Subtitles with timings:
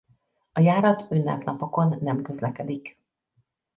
[0.51, 2.99] A járat ünnepnapokon nem közlekedik.